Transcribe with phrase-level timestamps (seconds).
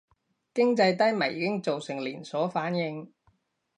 [0.55, 3.13] 經濟低迷已經造成連鎖反應